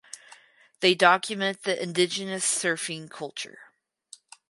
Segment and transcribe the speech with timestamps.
[0.79, 3.71] They document the indigenous surfing culture.